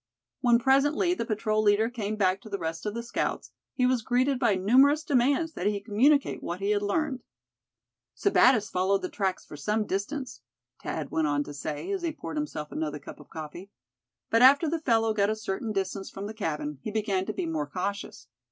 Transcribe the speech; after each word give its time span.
When 0.39 0.57
presently 0.57 1.13
the 1.13 1.27
patrol 1.27 1.61
leader 1.61 1.87
came 1.87 2.15
back 2.15 2.41
to 2.41 2.49
the 2.49 2.57
rest 2.57 2.87
of 2.87 2.95
the 2.95 3.03
scouts, 3.03 3.51
he 3.75 3.85
was 3.85 4.01
greeted 4.01 4.39
by 4.39 4.55
numerous 4.55 5.03
demands 5.03 5.53
that 5.53 5.67
he 5.67 5.79
communicate 5.79 6.41
what 6.41 6.59
he 6.59 6.71
had 6.71 6.81
learned. 6.81 7.21
"Sebattis 8.15 8.71
followed 8.71 9.03
the 9.03 9.09
tracks 9.09 9.45
for 9.45 9.55
some 9.55 9.85
distance," 9.85 10.41
Thad 10.81 11.11
went 11.11 11.27
on 11.27 11.43
to 11.43 11.53
say, 11.53 11.91
as 11.91 12.01
he 12.01 12.11
poured 12.11 12.37
himself 12.37 12.71
another 12.71 12.97
cup 12.97 13.19
of 13.19 13.29
coffee; 13.29 13.69
"but 14.31 14.41
after 14.41 14.67
the 14.67 14.79
fellow 14.79 15.13
got 15.13 15.29
a 15.29 15.35
certain 15.35 15.71
distance 15.71 16.09
from 16.09 16.25
the 16.25 16.33
cabin, 16.33 16.79
he 16.81 16.89
began 16.89 17.27
to 17.27 17.33
be 17.33 17.45
more 17.45 17.67
cautious. 17.67 18.27